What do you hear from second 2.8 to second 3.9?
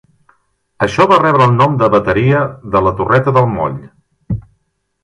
la torreta del moll.